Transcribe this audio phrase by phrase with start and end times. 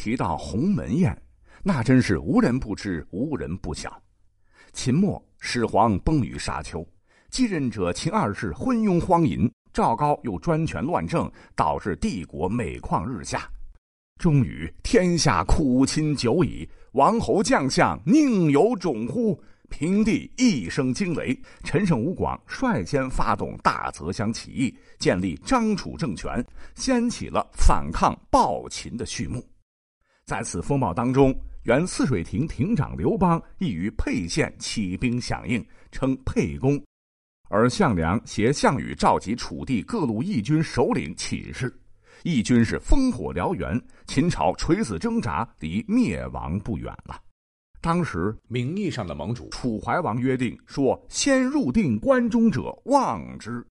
[0.00, 1.14] 提到鸿门宴，
[1.62, 4.02] 那真是无人不知，无人不晓。
[4.72, 6.82] 秦末始皇崩于沙丘，
[7.28, 13.46] 继任者秦二世昏庸荒淫，赵高又专权乱政，导致帝国每况日下。
[14.16, 19.38] 终于天下苦秦久矣，王侯将相宁有种乎？
[19.68, 26.42] 平地一声惊雷，陈胜吴广率先发动大泽乡起义，建立张楚政权，
[26.74, 29.44] 掀起了反抗暴秦的序幕。
[30.30, 35.60] 在此风暴当中，原泗水亭亭长刘邦亦于沛县起兵响应，
[35.90, 36.80] 称沛公。
[37.48, 41.76] 而项梁携项羽召集楚地各路义军首领起事，
[42.22, 47.20] 义军是烽火燎原，秦朝垂死挣扎，离灭亡不远了。
[47.80, 53.66] 当时名义上的盟主楚怀王约定说：“先入定关中者望之。”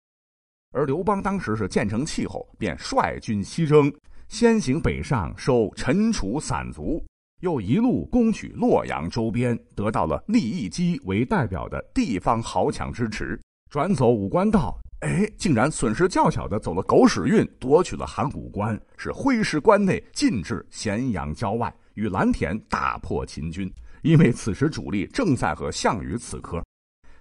[0.72, 3.92] 而刘邦当时是建成气候，便率军西征，
[4.28, 7.02] 先行北上收陈楚散卒，
[7.40, 23.72] 又一路攻取洛阳周边，得到了利益基为代表的地方豪强支持，转走武关道，哎，竟然损失较小的走了狗屎运，夺取了函谷关，是挥师关内，进至咸阳郊外，与蓝田大破秦军。
[24.02, 26.62] 因为此时主力正在和项羽死磕，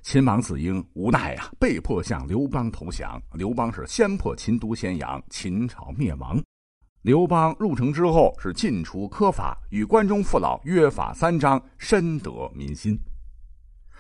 [0.02, 3.22] 秦王子婴无奈呀，被迫向刘邦投降。
[3.34, 6.42] 刘邦是先破秦都咸阳，秦朝灭亡。
[7.06, 13.00] 刘邦入城之后是尽除苛法，与关中父老约法三章，深得民心。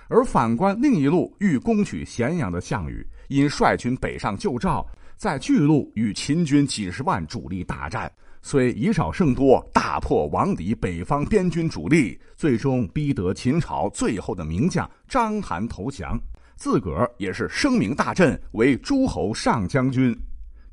[0.07, 4.83] 而反观另一路欲攻取咸阳的项羽，因率军北上救赵，
[5.17, 8.11] 在巨鹿与秦军几十万主力大战。
[8.41, 16.19] 虽以少胜多，大破王离北方边军主力，最终逼得秦朝最后的名将章邯投降，
[16.55, 20.19] 自个儿也是声名大振，为诸侯上将军。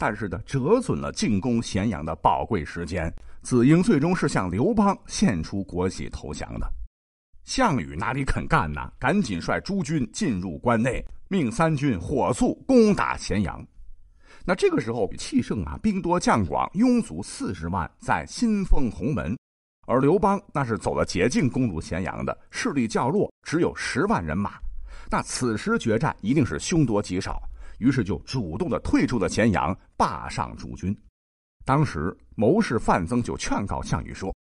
[0.03, 3.09] 但是呢，折损了进攻咸阳的宝贵时间。
[3.41, 6.69] 子婴最终是向刘邦献出国玺投降的。
[7.45, 8.81] 项羽哪里肯干呢？
[8.99, 13.65] 赶紧率诸军进入关内，命三军火速攻打咸阳。
[14.45, 19.37] 那这个时候，气盛啊，兵多将广，拥卒四十万，在新丰鸿门；
[19.87, 24.55] 而刘邦那是走了捷径攻入咸阳的，势力较弱，只有十万人马。
[25.09, 27.41] 那此时决战一定是凶多吉少，
[27.83, 30.97] 于是就主动的退出了咸阳，罢上主军。
[31.65, 34.33] 当时谋士范增就劝告项羽说：“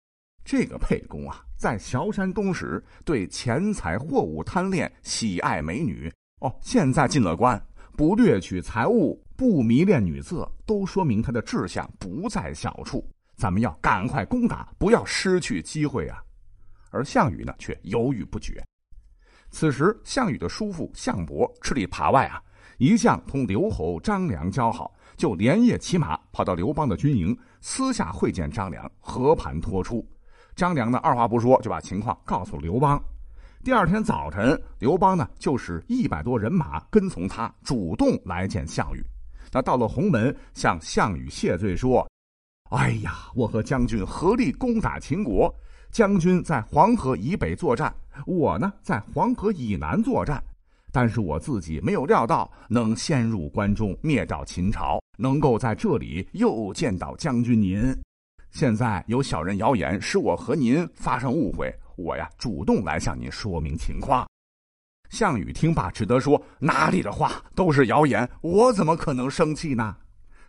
[0.46, 6.14] 这个沛公啊，在崤山东时对钱财货物贪恋，喜爱美女。
[6.42, 7.60] 哦，现在进了关，
[7.98, 13.04] 不掠取财物。”不迷恋女色，都说明他的志向不在小处。
[13.36, 16.24] 咱们要赶快攻打，不要失去机会啊！
[16.92, 18.64] 而项羽呢，却犹豫不决。
[19.50, 22.40] 此时，项羽的叔父项伯吃里扒外啊，
[22.82, 30.04] 一向同刘侯张良交好，就连夜骑马跑到刘邦的军营，私下会见张良，和盘托出。
[30.56, 33.00] 张良呢，二话不说就把情况告诉刘邦。
[33.64, 39.06] 第二天早晨，刘邦呢，就使一百多人马跟从他，主动来见项羽。
[39.52, 42.10] 那到了鸿门，向项羽谢罪说
[42.76, 45.54] ：“哎呀，我和将军合力攻打秦国，
[45.92, 47.94] 将军在黄河以北作战，
[48.26, 50.44] 我呢在黄河以南作战。
[50.92, 57.96] 但是我自己没有料到能先入关中，灭掉秦朝，能够在这里又见到将军您。
[58.52, 64.28] 现在有小人谣言，使我和您发生误会，我呀主动来向您说明情况。”
[65.10, 69.96] 项羽听罢，只得说：“哪里的话，都是谣言，我怎么可能生气呢？”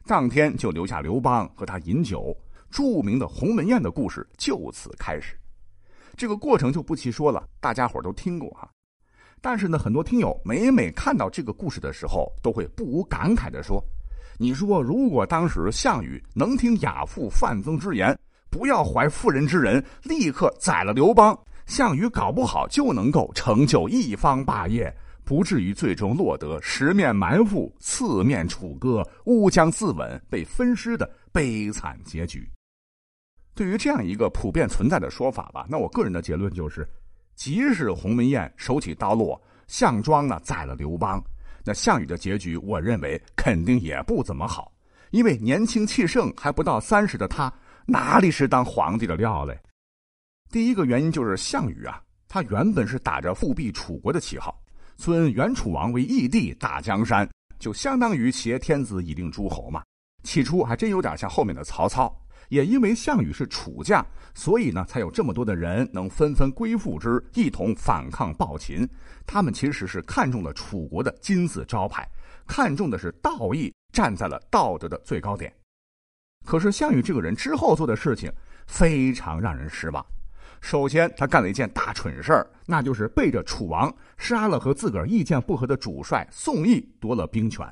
[0.07, 2.37] 当天就留下刘邦和他饮酒，
[2.71, 5.39] 著名的鸿门宴的故事就此开始。
[6.17, 8.69] 这个过程就不细说了，大家伙都听过哈。
[9.43, 13.85] 但是呢，很多听友每每看到这个故事的时候，都会不无感慨的说
[14.39, 18.17] ：“你说，如果当时项羽能听亚父范增之言，
[18.49, 21.37] 不要怀妇人之仁，立刻宰了刘邦。”
[21.67, 24.93] 项羽搞不好就能够成就一方霸业，
[25.25, 32.49] 不至于最终落得十面埋伏、四面楚歌、乌江自刎、被分尸的悲惨结局。
[33.55, 36.87] 对于这样一个普遍存在的说法吧，那我个人的结论就是：
[37.35, 41.23] 即使鸿门宴手起刀落，项庄呢宰了刘邦，
[41.65, 44.73] 那项羽的结局，我认为肯定也不怎么好，
[45.11, 47.53] 因为年轻气盛还不到三十的他，
[47.87, 49.59] 哪里是当皇帝的料嘞？
[50.51, 54.61] 第一个原因就是项羽啊，他原本是打着复辟楚国的旗号，
[54.97, 59.83] 尊原楚王为义帝，大江山，就相当于挟天子以令诸侯嘛。
[60.23, 62.15] 起初还真有点像后面的曹操。
[62.49, 68.87] 也因为项羽是楚将，所以呢，才有这么多的人能纷纷归附之，一同反抗暴秦。
[69.27, 72.07] 他们其实是看中了楚国的金字招牌，
[72.47, 75.53] 看中的是道义，站在了道德的最高点。
[76.45, 78.33] 可是项羽这个人之后做的事情。
[78.65, 80.07] 非常让人失望。
[80.61, 87.67] 首先，他干了一件大蠢事儿，那就是背着楚王杀了和自个儿意见不合的主帅宋义，夺了兵权。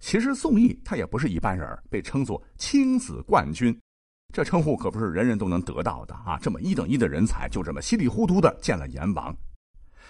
[0.00, 3.76] 其实宋义他也不是一般人，被称作青子冠军，
[4.32, 6.38] 这称呼可不是人人都能得到的啊！
[6.40, 9.34] 这么一等一的人才，就这么稀里糊涂的见了阎王。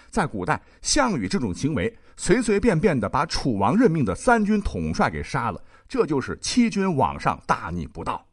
[0.09, 8.25] 在古代，项羽这种行为，随随便便的把楚王任命的三军统帅给杀了，这就是欺君罔上，大逆不道。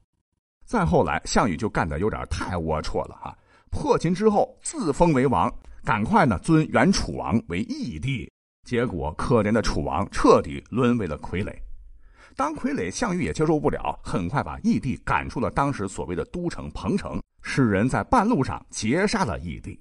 [0.65, 3.37] 再后来，项羽就干的有点太龌龊了哈。
[3.71, 5.53] 破秦之后，自封为王，
[5.85, 8.31] 赶快呢尊原楚王为义帝，
[8.65, 11.55] 结果可怜的楚王彻底沦为了傀儡。
[12.35, 19.79] 当傀儡，项羽也接受不了，很快把义帝赶出了当时所谓的都城彭城，使人在半路上截杀了义帝。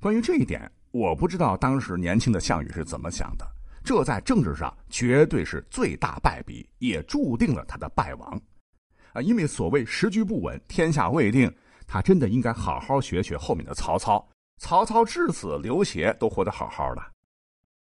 [0.00, 3.46] 关于这一点，我不知道当时年轻的项羽是怎么想的。
[3.84, 8.40] 这在政治上绝对是最大败笔，也注定了他的败亡。
[9.12, 11.52] 啊，因为所谓时局不稳，天下未定。
[11.86, 14.24] 他真的应该好好学学后面的曹操。
[14.58, 17.02] 曹操至死，刘协都活得好好的。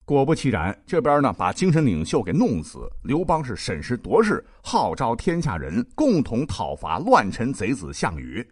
[0.09, 2.79] 果不其然，这边呢把精神领袖给弄死。
[3.03, 8.43] 刘邦是审时度势，号召天下人共同讨伐乱臣贼子项羽。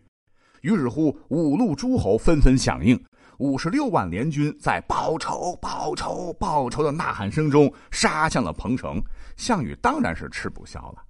[0.62, 2.96] 于是乎，五路诸侯纷纷响应，
[3.40, 9.02] 五十六万联军在报仇、报仇、报仇的呐喊声中杀向了彭城。
[9.36, 11.02] 项羽当然是吃不消了。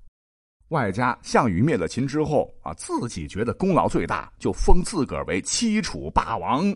[0.70, 6.74] 外加项羽灭了秦之后啊，自己觉得功劳最大，就封自个儿为七楚霸王。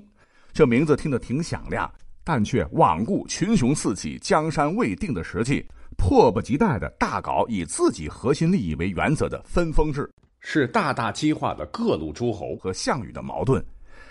[0.51, 1.89] 这名字听得挺响亮，
[2.23, 5.65] 但却罔顾群雄四起、江山未定的时期，
[5.97, 10.09] 迫不及待的大搞以自己核心利益为原则的分封制，
[10.39, 13.63] 是大大激化了各路诸侯和项羽的矛盾。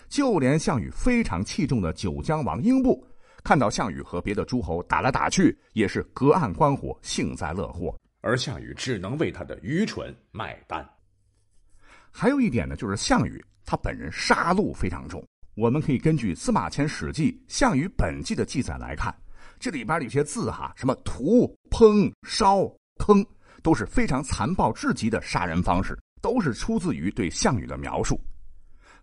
[0.08, 3.06] 就连项羽非常器重的九江王英布，
[3.44, 7.94] 看到项羽和别的诸侯打来打去，也是隔岸观火，幸灾乐祸。
[8.20, 10.84] 而项羽只能为他的愚蠢买单。
[12.10, 15.24] 还有一点呢，就是项羽他本人杀戮非常重。
[15.60, 19.14] 我们可以根据司马迁《史记·项羽本纪》的记载来看，
[19.58, 22.62] 这里边有些字哈，什么屠、烹、烧、
[22.96, 23.22] 坑，
[23.62, 28.18] 都是非常残暴至极的杀人方式，都是出自于对项羽的描述。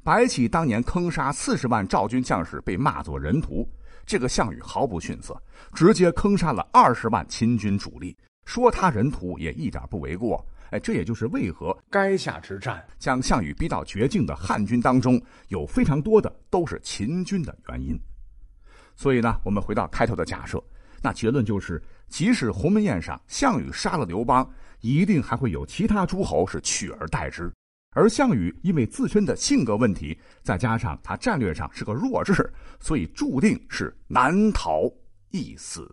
[0.03, 3.69] 白起当年坑杀四十万赵军将士，被骂作人屠，
[4.03, 5.39] 这个项羽毫不逊色，
[5.75, 8.17] 直接坑杀了二十万秦军主力。
[8.45, 17.99] 说他人屠也一点不为过，哎，这也就是为何垓下之战将项羽逼到绝境的汉军当中，有非常多的都是秦军的原因。
[18.95, 20.61] 所以呢，我们回到开头的假设，
[21.01, 24.49] 那结论就是，即使鸿门宴上项羽杀了刘邦，
[24.81, 27.51] 一定还会有其他诸侯是取而代之。
[27.95, 34.81] 而项羽因为自身的性格问题，再加上他战略上是个弱智，所以注定是难逃
[35.31, 35.89] 一死。